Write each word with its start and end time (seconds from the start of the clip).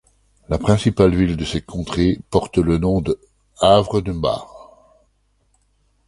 La 0.49 0.57
principale 0.57 1.13
ville 1.13 1.37
de 1.37 1.45
cette 1.45 1.67
contrée 1.67 2.17
porte 2.31 2.57
le 2.57 2.79
nom 2.79 3.01
de 3.01 3.19
Havres 3.61 4.01
d'Umbar. 4.01 4.49